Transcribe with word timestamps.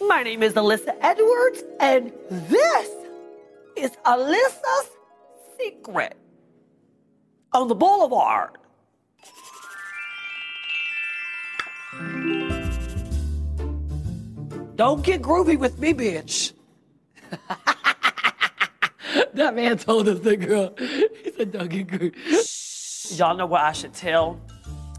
My 0.00 0.22
name 0.22 0.42
is 0.42 0.52
Alyssa 0.52 0.94
Edwards, 1.00 1.64
and 1.80 2.12
this 2.28 2.90
is 3.76 3.92
Alyssa's 4.04 4.90
Secret 5.58 6.16
on 7.52 7.68
the 7.68 7.74
Boulevard. 7.74 8.50
Don't 14.74 15.02
get 15.02 15.22
groovy 15.22 15.58
with 15.58 15.78
me, 15.78 15.94
bitch. 15.94 16.52
that 19.32 19.54
man 19.54 19.78
told 19.78 20.08
us 20.08 20.20
the 20.20 20.36
girl. 20.36 20.74
He 20.78 21.32
said, 21.38 21.52
don't 21.52 21.70
get 21.70 21.86
groovy. 21.86 23.18
Y'all 23.18 23.34
know 23.34 23.46
what 23.46 23.62
I 23.62 23.72
should 23.72 23.94
tell? 23.94 24.38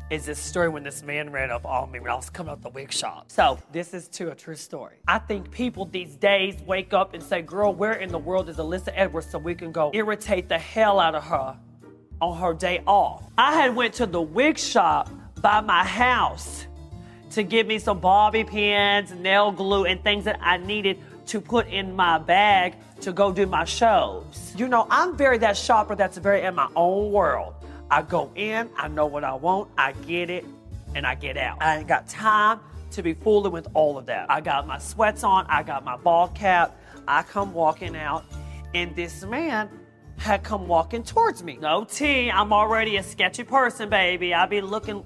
Is 0.09 0.25
this 0.25 0.39
story 0.39 0.69
when 0.69 0.83
this 0.83 1.03
man 1.03 1.33
ran 1.33 1.51
up 1.51 1.65
on 1.65 1.91
me 1.91 1.99
when 1.99 2.09
I 2.09 2.15
was 2.15 2.29
coming 2.29 2.53
out 2.53 2.61
the 2.61 2.69
wig 2.69 2.93
shop. 2.93 3.29
So, 3.29 3.59
this 3.73 3.93
is 3.93 4.07
too 4.07 4.29
a 4.29 4.35
true 4.35 4.55
story. 4.55 4.95
I 5.05 5.19
think 5.19 5.51
people 5.51 5.83
these 5.83 6.15
days 6.15 6.55
wake 6.65 6.93
up 6.93 7.13
and 7.13 7.21
say, 7.21 7.41
Girl, 7.41 7.73
where 7.73 7.91
in 7.91 8.09
the 8.09 8.17
world 8.17 8.47
is 8.47 8.55
Alyssa 8.55 8.93
Edwards 8.95 9.29
so 9.29 9.37
we 9.37 9.53
can 9.53 9.73
go 9.73 9.91
irritate 9.93 10.47
the 10.47 10.57
hell 10.57 11.01
out 11.01 11.13
of 11.13 11.25
her 11.25 11.57
on 12.21 12.37
her 12.37 12.53
day 12.53 12.81
off? 12.87 13.29
I 13.37 13.55
had 13.55 13.75
went 13.75 13.95
to 13.95 14.05
the 14.05 14.21
wig 14.21 14.57
shop 14.57 15.09
by 15.41 15.59
my 15.59 15.83
house 15.83 16.67
to 17.31 17.43
give 17.43 17.67
me 17.67 17.77
some 17.77 17.99
bobby 17.99 18.45
pins, 18.45 19.11
nail 19.11 19.51
glue, 19.51 19.83
and 19.83 20.01
things 20.05 20.23
that 20.23 20.39
I 20.41 20.55
needed 20.55 20.99
to 21.25 21.41
put 21.41 21.67
in 21.67 21.93
my 21.93 22.17
bag 22.17 22.75
to 23.01 23.11
go 23.11 23.33
do 23.33 23.45
my 23.45 23.65
shows. 23.65 24.53
You 24.55 24.69
know, 24.69 24.87
I'm 24.89 25.17
very 25.17 25.37
that 25.39 25.57
shopper 25.57 25.95
that's 25.95 26.17
very 26.17 26.43
in 26.43 26.55
my 26.55 26.69
own 26.77 27.11
world. 27.11 27.55
I 27.89 28.01
go 28.01 28.31
in, 28.35 28.69
I 28.77 28.87
know 28.87 29.05
what 29.05 29.23
I 29.23 29.33
want, 29.33 29.69
I 29.77 29.93
get 29.93 30.29
it, 30.29 30.45
and 30.95 31.05
I 31.05 31.15
get 31.15 31.37
out. 31.37 31.61
I 31.61 31.77
ain't 31.77 31.87
got 31.87 32.07
time 32.07 32.59
to 32.91 33.01
be 33.01 33.13
fooling 33.13 33.51
with 33.51 33.67
all 33.73 33.97
of 33.97 34.05
that. 34.07 34.29
I 34.29 34.41
got 34.41 34.67
my 34.67 34.77
sweats 34.77 35.23
on, 35.23 35.45
I 35.47 35.63
got 35.63 35.83
my 35.85 35.97
ball 35.97 36.29
cap, 36.29 36.75
I 37.07 37.23
come 37.23 37.53
walking 37.53 37.95
out, 37.95 38.25
and 38.73 38.95
this 38.95 39.23
man 39.23 39.69
had 40.17 40.43
come 40.43 40.67
walking 40.67 41.03
towards 41.03 41.43
me. 41.43 41.57
No 41.61 41.85
tea, 41.85 42.29
I'm 42.29 42.51
already 42.51 42.97
a 42.97 43.03
sketchy 43.03 43.43
person, 43.43 43.89
baby. 43.89 44.33
I 44.33 44.45
be 44.47 44.61
looking 44.61 45.05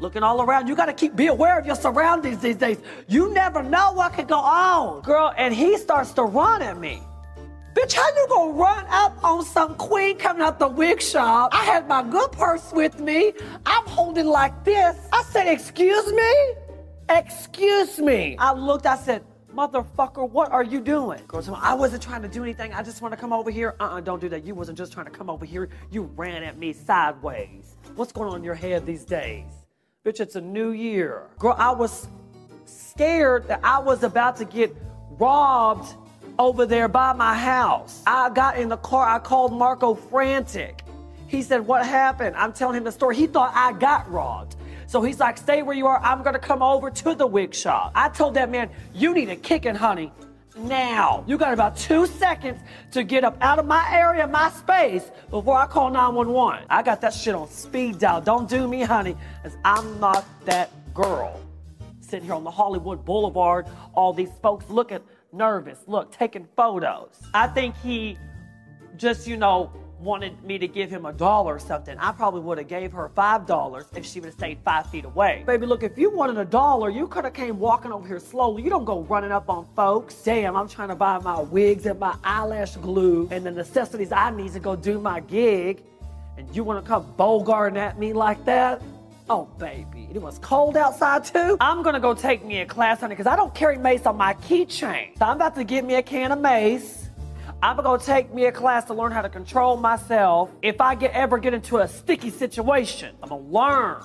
looking 0.00 0.22
all 0.22 0.42
around. 0.42 0.68
You 0.68 0.76
got 0.76 0.86
to 0.86 0.92
keep 0.92 1.16
be 1.16 1.28
aware 1.28 1.58
of 1.58 1.66
your 1.66 1.76
surroundings 1.76 2.40
these 2.40 2.56
days. 2.56 2.78
You 3.08 3.32
never 3.32 3.62
know 3.62 3.92
what 3.92 4.12
could 4.12 4.28
go 4.28 4.38
on, 4.38 5.02
girl. 5.02 5.32
And 5.36 5.54
he 5.54 5.78
starts 5.78 6.12
to 6.12 6.22
run 6.22 6.62
at 6.62 6.78
me. 6.78 7.00
Bitch, 7.76 7.92
how 7.92 8.08
you 8.08 8.26
gonna 8.30 8.52
run 8.52 8.86
up 8.88 9.22
on 9.22 9.44
some 9.44 9.74
queen 9.74 10.16
coming 10.16 10.40
out 10.40 10.58
the 10.58 10.66
wig 10.66 11.02
shop? 11.02 11.50
I 11.52 11.62
had 11.62 11.86
my 11.86 12.02
good 12.02 12.32
purse 12.32 12.72
with 12.72 13.00
me. 13.00 13.34
I'm 13.66 13.84
holding 13.84 14.24
like 14.24 14.64
this. 14.64 14.96
I 15.12 15.22
said, 15.24 15.46
excuse 15.46 16.10
me? 16.10 16.54
Excuse 17.10 17.98
me. 17.98 18.34
I 18.38 18.54
looked, 18.54 18.86
I 18.86 18.96
said, 18.96 19.26
motherfucker, 19.54 20.26
what 20.26 20.50
are 20.52 20.64
you 20.64 20.80
doing? 20.80 21.20
Girl, 21.28 21.44
I 21.60 21.74
wasn't 21.74 22.02
trying 22.02 22.22
to 22.22 22.28
do 22.28 22.42
anything. 22.42 22.72
I 22.72 22.82
just 22.82 23.02
want 23.02 23.12
to 23.12 23.20
come 23.20 23.34
over 23.34 23.50
here. 23.50 23.76
Uh-uh, 23.78 24.00
don't 24.00 24.22
do 24.22 24.30
that. 24.30 24.46
You 24.46 24.54
wasn't 24.54 24.78
just 24.78 24.94
trying 24.94 25.06
to 25.06 25.12
come 25.12 25.28
over 25.28 25.44
here. 25.44 25.68
You 25.90 26.04
ran 26.16 26.42
at 26.44 26.56
me 26.56 26.72
sideways. 26.72 27.76
What's 27.94 28.10
going 28.10 28.30
on 28.30 28.36
in 28.36 28.44
your 28.44 28.54
head 28.54 28.86
these 28.86 29.04
days? 29.04 29.44
Bitch, 30.02 30.20
it's 30.20 30.36
a 30.36 30.40
new 30.40 30.70
year. 30.70 31.28
Girl, 31.38 31.54
I 31.58 31.72
was 31.72 32.08
scared 32.64 33.46
that 33.48 33.60
I 33.62 33.78
was 33.80 34.02
about 34.02 34.38
to 34.38 34.46
get 34.46 34.74
robbed 35.18 35.94
over 36.38 36.66
there 36.66 36.88
by 36.88 37.12
my 37.12 37.34
house. 37.34 38.02
I 38.06 38.30
got 38.30 38.58
in 38.58 38.68
the 38.68 38.76
car, 38.76 39.08
I 39.08 39.18
called 39.18 39.52
Marco 39.52 39.94
frantic. 39.94 40.82
He 41.26 41.42
said, 41.42 41.66
What 41.66 41.86
happened? 41.86 42.36
I'm 42.36 42.52
telling 42.52 42.76
him 42.76 42.84
the 42.84 42.92
story. 42.92 43.16
He 43.16 43.26
thought 43.26 43.52
I 43.54 43.72
got 43.72 44.10
robbed. 44.10 44.56
So 44.86 45.02
he's 45.02 45.18
like, 45.18 45.38
Stay 45.38 45.62
where 45.62 45.76
you 45.76 45.86
are. 45.86 46.00
I'm 46.02 46.22
going 46.22 46.34
to 46.34 46.40
come 46.40 46.62
over 46.62 46.90
to 46.90 47.14
the 47.14 47.26
wig 47.26 47.54
shop. 47.54 47.92
I 47.94 48.08
told 48.08 48.34
that 48.34 48.50
man, 48.50 48.70
You 48.94 49.14
need 49.14 49.28
a 49.28 49.36
kicking, 49.36 49.74
honey. 49.74 50.12
Now. 50.56 51.22
You 51.26 51.36
got 51.36 51.52
about 51.52 51.76
two 51.76 52.06
seconds 52.06 52.58
to 52.92 53.04
get 53.04 53.24
up 53.24 53.36
out 53.42 53.58
of 53.58 53.66
my 53.66 53.86
area, 53.92 54.26
my 54.26 54.50
space, 54.50 55.10
before 55.28 55.58
I 55.58 55.66
call 55.66 55.90
911. 55.90 56.64
I 56.70 56.82
got 56.82 57.02
that 57.02 57.12
shit 57.12 57.34
on 57.34 57.50
speed 57.50 57.98
dial. 57.98 58.22
Don't 58.22 58.48
do 58.48 58.66
me, 58.66 58.82
honey, 58.82 59.16
because 59.42 59.58
I'm 59.64 60.00
not 60.00 60.24
that 60.46 60.70
girl. 60.94 61.45
Sitting 62.06 62.26
here 62.26 62.34
on 62.34 62.44
the 62.44 62.50
Hollywood 62.50 63.04
Boulevard, 63.04 63.66
all 63.94 64.12
these 64.12 64.30
folks 64.40 64.70
looking 64.70 65.00
nervous, 65.32 65.80
look, 65.88 66.12
taking 66.12 66.46
photos. 66.54 67.20
I 67.34 67.48
think 67.48 67.76
he 67.78 68.16
just, 68.96 69.26
you 69.26 69.36
know, 69.36 69.72
wanted 69.98 70.40
me 70.44 70.56
to 70.56 70.68
give 70.68 70.88
him 70.88 71.04
a 71.04 71.12
dollar 71.12 71.56
or 71.56 71.58
something. 71.58 71.98
I 71.98 72.12
probably 72.12 72.42
would 72.42 72.58
have 72.58 72.68
gave 72.68 72.92
her 72.92 73.08
five 73.16 73.44
dollars 73.44 73.86
if 73.96 74.06
she 74.06 74.20
would 74.20 74.26
have 74.26 74.34
stayed 74.34 74.58
five 74.64 74.88
feet 74.88 75.04
away. 75.04 75.42
Baby, 75.46 75.66
look, 75.66 75.82
if 75.82 75.98
you 75.98 76.14
wanted 76.14 76.38
a 76.38 76.44
dollar, 76.44 76.90
you 76.90 77.08
could 77.08 77.24
have 77.24 77.34
came 77.34 77.58
walking 77.58 77.90
over 77.90 78.06
here 78.06 78.20
slowly. 78.20 78.62
You 78.62 78.70
don't 78.70 78.84
go 78.84 79.00
running 79.00 79.32
up 79.32 79.50
on 79.50 79.66
folks. 79.74 80.14
Damn, 80.22 80.54
I'm 80.56 80.68
trying 80.68 80.88
to 80.90 80.94
buy 80.94 81.18
my 81.18 81.40
wigs 81.40 81.86
and 81.86 81.98
my 81.98 82.14
eyelash 82.22 82.76
glue 82.76 83.26
and 83.32 83.44
the 83.44 83.50
necessities 83.50 84.12
I 84.12 84.30
need 84.30 84.52
to 84.52 84.60
go 84.60 84.76
do 84.76 85.00
my 85.00 85.18
gig. 85.20 85.82
And 86.38 86.54
you 86.54 86.62
want 86.62 86.84
to 86.84 86.88
come 86.88 87.12
bogarting 87.18 87.78
at 87.78 87.98
me 87.98 88.12
like 88.12 88.44
that? 88.44 88.80
Oh, 89.28 89.46
baby, 89.58 90.08
it 90.14 90.22
was 90.22 90.38
cold 90.38 90.76
outside 90.76 91.24
too. 91.24 91.56
I'm 91.60 91.82
gonna 91.82 91.98
go 91.98 92.14
take 92.14 92.44
me 92.44 92.60
a 92.60 92.66
class, 92.66 93.00
honey, 93.00 93.16
because 93.16 93.26
I 93.26 93.34
don't 93.34 93.52
carry 93.52 93.76
mace 93.76 94.06
on 94.06 94.16
my 94.16 94.34
keychain. 94.34 95.18
So 95.18 95.24
I'm 95.24 95.34
about 95.34 95.56
to 95.56 95.64
get 95.64 95.84
me 95.84 95.96
a 95.96 96.02
can 96.02 96.30
of 96.30 96.40
mace. 96.40 97.08
I'm 97.60 97.76
gonna 97.76 98.00
take 98.00 98.32
me 98.32 98.44
a 98.44 98.52
class 98.52 98.84
to 98.84 98.94
learn 98.94 99.10
how 99.10 99.22
to 99.22 99.28
control 99.28 99.78
myself. 99.78 100.52
If 100.62 100.80
I 100.80 100.94
get 100.94 101.10
ever 101.10 101.38
get 101.38 101.54
into 101.54 101.78
a 101.78 101.88
sticky 101.88 102.30
situation, 102.30 103.16
I'm 103.20 103.30
gonna 103.30 103.42
learn 103.42 104.04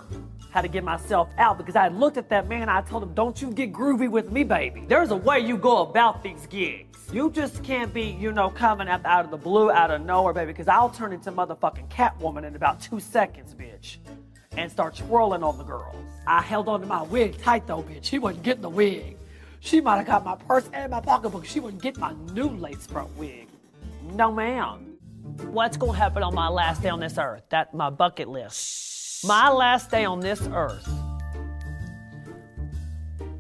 how 0.49 0.61
to 0.61 0.67
get 0.67 0.83
myself 0.83 1.29
out 1.37 1.59
because 1.59 1.75
I 1.75 1.89
looked 1.89 2.17
at 2.17 2.27
that 2.29 2.49
man. 2.49 2.63
And 2.63 2.71
I 2.71 2.81
told 2.81 3.03
him, 3.03 3.13
"Don't 3.13 3.39
you 3.39 3.51
get 3.51 3.71
groovy 3.71 4.09
with 4.09 4.31
me, 4.31 4.43
baby." 4.43 4.85
There's 4.87 5.11
a 5.11 5.15
way 5.15 5.39
you 5.39 5.55
go 5.55 5.83
about 5.83 6.23
these 6.23 6.47
gigs. 6.47 7.13
You 7.13 7.29
just 7.29 7.63
can't 7.63 7.93
be, 7.93 8.05
you 8.05 8.31
know, 8.31 8.49
coming 8.49 8.89
out, 8.89 9.05
out 9.05 9.25
of 9.25 9.29
the 9.29 9.37
blue, 9.37 9.69
out 9.69 9.91
of 9.91 10.01
nowhere, 10.01 10.33
baby, 10.33 10.47
because 10.47 10.67
I'll 10.67 10.89
turn 10.89 11.13
into 11.13 11.31
motherfucking 11.31 11.89
Catwoman 11.89 12.43
in 12.43 12.55
about 12.55 12.81
two 12.81 12.99
seconds, 12.99 13.53
bitch 13.53 13.97
and 14.57 14.71
start 14.71 14.95
twirling 14.95 15.43
on 15.43 15.57
the 15.57 15.63
girls. 15.63 15.95
I 16.27 16.41
held 16.41 16.67
on 16.67 16.81
to 16.81 16.87
my 16.87 17.03
wig 17.03 17.37
tight 17.39 17.67
though, 17.67 17.83
bitch. 17.83 18.05
She 18.05 18.19
wasn't 18.19 18.43
getting 18.43 18.61
the 18.61 18.69
wig. 18.69 19.17
She 19.59 19.79
might 19.79 19.97
have 19.97 20.07
got 20.07 20.25
my 20.25 20.35
purse 20.35 20.69
and 20.73 20.91
my 20.91 21.01
pocketbook. 21.01 21.45
She 21.45 21.59
wouldn't 21.59 21.81
get 21.81 21.97
my 21.97 22.13
new 22.33 22.49
lace 22.49 22.87
front 22.87 23.15
wig. 23.17 23.47
No, 24.13 24.31
ma'am. 24.31 24.97
What's 25.51 25.77
gonna 25.77 25.97
happen 25.97 26.23
on 26.23 26.33
my 26.33 26.49
last 26.49 26.81
day 26.81 26.89
on 26.89 26.99
this 26.99 27.17
earth? 27.17 27.43
That's 27.49 27.73
my 27.73 27.89
bucket 27.89 28.27
list. 28.27 29.25
My 29.25 29.49
last 29.49 29.91
day 29.91 30.05
on 30.05 30.19
this 30.19 30.41
earth. 30.51 30.87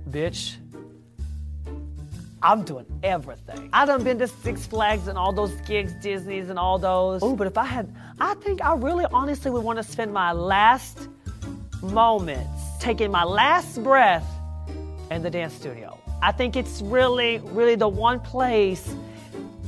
Bitch, 0.09 0.57
I'm 2.43 2.63
doing 2.63 2.85
everything. 3.03 3.69
I 3.71 3.85
done 3.85 4.03
been 4.03 4.17
to 4.19 4.27
Six 4.27 4.65
Flags 4.65 5.07
and 5.07 5.17
all 5.17 5.31
those 5.31 5.53
gigs, 5.61 5.93
Disney's 6.01 6.49
and 6.49 6.57
all 6.57 6.79
those. 6.79 7.21
Oh, 7.21 7.35
but 7.35 7.45
if 7.45 7.57
I 7.57 7.65
had, 7.65 7.93
I 8.19 8.33
think 8.35 8.63
I 8.63 8.73
really 8.75 9.05
honestly 9.13 9.51
would 9.51 9.63
want 9.63 9.77
to 9.77 9.83
spend 9.83 10.11
my 10.11 10.31
last 10.31 11.07
moments 11.83 12.49
taking 12.79 13.11
my 13.11 13.23
last 13.23 13.83
breath 13.83 14.25
in 15.11 15.21
the 15.21 15.29
dance 15.29 15.53
studio. 15.53 15.97
I 16.23 16.31
think 16.31 16.55
it's 16.55 16.81
really, 16.81 17.39
really 17.45 17.75
the 17.75 17.87
one 17.87 18.19
place 18.19 18.95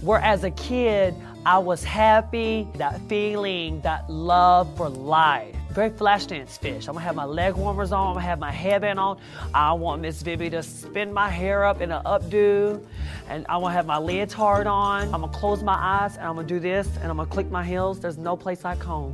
where 0.01 0.19
as 0.19 0.44
a 0.44 0.51
kid, 0.51 1.16
I 1.46 1.58
was 1.58 1.84
happy, 1.84 2.66
that 2.76 3.02
feeling, 3.09 3.81
that 3.81 4.09
love 4.09 4.78
for 4.78 4.88
life. 4.88 5.54
Very 5.72 5.90
flash 5.90 6.26
dance 6.26 6.58
fish. 6.58 6.88
I'm 6.88 6.94
gonna 6.94 7.04
have 7.04 7.16
my 7.16 7.26
leg 7.26 7.56
warmers 7.56 7.92
on, 7.92 8.08
I'm 8.08 8.14
gonna 8.14 8.26
have 8.26 8.40
my 8.40 8.52
headband 8.52 8.98
on. 8.98 9.20
I 9.54 9.74
want 9.74 10.02
Miss 10.02 10.22
Vivi 10.22 10.50
to 10.52 10.64
spin 10.64 11.12
my 11.12 11.30
hair 11.30 11.66
up 11.66 11.81
in 11.81 11.92
an 11.92 12.02
updo, 12.06 12.81
and 13.28 13.46
I 13.50 13.58
wanna 13.58 13.74
have 13.74 13.86
my 13.86 13.98
leotard 13.98 14.68
on. 14.68 15.04
I'm 15.14 15.22
gonna 15.22 15.28
close 15.34 15.64
my 15.64 15.76
eyes 15.78 16.16
and 16.16 16.26
I'm 16.26 16.36
gonna 16.36 16.48
do 16.48 16.62
this, 16.62 16.88
and 17.02 17.12
I'm 17.12 17.18
gonna 17.18 17.30
click 17.30 17.52
my 17.52 17.64
heels. 17.64 18.00
There's 18.00 18.18
no 18.18 18.38
place 18.38 18.64
like 18.64 18.81
home. 18.81 19.14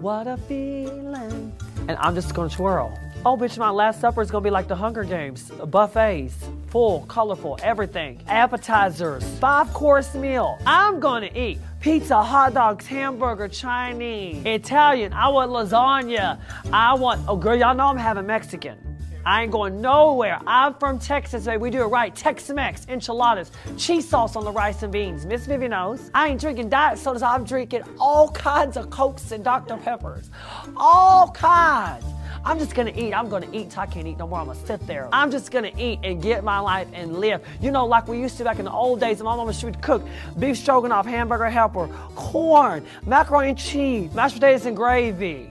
What 0.00 0.26
a 0.26 0.36
feeling. 0.36 1.52
And 1.86 1.96
I'm 2.00 2.16
just 2.16 2.34
gonna 2.34 2.48
twirl. 2.48 2.98
Oh, 3.24 3.36
bitch, 3.36 3.56
my 3.56 3.70
last 3.70 4.00
supper 4.00 4.20
is 4.20 4.32
gonna 4.32 4.42
be 4.42 4.50
like 4.50 4.66
the 4.66 4.74
Hunger 4.74 5.04
Games 5.04 5.48
buffets. 5.66 6.34
Full, 6.70 7.02
colorful, 7.02 7.56
everything. 7.62 8.20
Appetizers, 8.26 9.22
five 9.38 9.72
course 9.72 10.12
meal. 10.16 10.58
I'm 10.66 10.98
gonna 10.98 11.30
eat 11.32 11.60
pizza, 11.78 12.20
hot 12.20 12.54
dogs, 12.54 12.84
hamburger, 12.84 13.46
Chinese, 13.46 14.44
Italian. 14.44 15.12
I 15.12 15.28
want 15.28 15.52
lasagna. 15.52 16.40
I 16.72 16.94
want, 16.94 17.20
oh, 17.28 17.36
girl, 17.36 17.54
y'all 17.54 17.76
know 17.76 17.86
I'm 17.86 17.96
having 17.96 18.26
Mexican. 18.26 18.76
I 19.24 19.44
ain't 19.44 19.52
going 19.52 19.80
nowhere. 19.80 20.40
I'm 20.44 20.74
from 20.74 20.98
Texas, 20.98 21.44
baby. 21.44 21.58
We 21.58 21.70
do 21.70 21.82
it 21.82 21.86
right. 21.86 22.12
Tex-Mex, 22.12 22.86
enchiladas, 22.88 23.52
cheese 23.78 24.08
sauce 24.08 24.34
on 24.34 24.42
the 24.42 24.50
rice 24.50 24.82
and 24.82 24.92
beans. 24.92 25.26
Miss 25.26 25.46
Vivian 25.46 25.70
knows. 25.70 26.10
I 26.12 26.30
ain't 26.30 26.40
drinking 26.40 26.70
diet 26.70 26.98
sodas. 26.98 27.22
I'm 27.22 27.44
drinking 27.44 27.84
all 28.00 28.32
kinds 28.32 28.76
of 28.76 28.90
Cokes 28.90 29.30
and 29.30 29.44
Dr. 29.44 29.76
Peppers. 29.76 30.28
All 30.76 31.30
kinds. 31.30 32.04
I'm 32.44 32.58
just 32.58 32.74
gonna 32.74 32.92
eat. 32.94 33.14
I'm 33.14 33.28
gonna 33.28 33.48
eat 33.52 33.70
till 33.70 33.80
I 33.80 33.86
can't 33.86 34.06
eat 34.06 34.18
no 34.18 34.26
more. 34.26 34.40
I'm 34.40 34.46
gonna 34.46 34.66
sit 34.66 34.84
there. 34.86 35.08
I'm 35.12 35.30
just 35.30 35.50
gonna 35.50 35.70
eat 35.78 36.00
and 36.02 36.20
get 36.20 36.42
my 36.42 36.58
life 36.58 36.88
and 36.92 37.18
live. 37.18 37.46
You 37.60 37.70
know, 37.70 37.86
like 37.86 38.08
we 38.08 38.18
used 38.18 38.36
to 38.38 38.44
back 38.44 38.58
in 38.58 38.64
the 38.64 38.72
old 38.72 39.00
days, 39.00 39.22
my 39.22 39.36
mama 39.36 39.52
she 39.52 39.66
would 39.66 39.80
cook 39.80 40.02
beef 40.38 40.56
stroganoff, 40.58 41.06
hamburger 41.06 41.48
helper, 41.50 41.88
corn, 42.16 42.84
macaroni 43.06 43.50
and 43.50 43.58
cheese, 43.58 44.12
mashed 44.12 44.34
potatoes 44.34 44.66
and 44.66 44.76
gravy, 44.76 45.48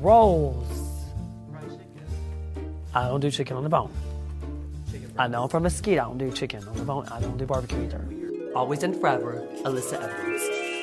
rolls. 0.00 0.68
I 2.94 3.08
don't 3.08 3.20
do 3.20 3.30
chicken 3.30 3.56
on 3.56 3.64
the 3.64 3.68
bone. 3.68 3.90
I 5.18 5.26
know 5.26 5.44
I'm 5.44 5.48
from 5.48 5.64
Mesquite, 5.64 5.98
I 5.98 6.04
don't 6.04 6.18
do 6.18 6.30
chicken. 6.30 6.66
on 6.66 6.76
the 6.76 6.84
bone. 6.84 7.06
I 7.08 7.20
don't 7.20 7.36
do 7.36 7.46
barbecue 7.46 7.82
either. 7.82 8.04
Always 8.54 8.84
and 8.84 8.94
forever, 9.00 9.46
Alyssa 9.64 9.94
Edwards. 10.02 10.73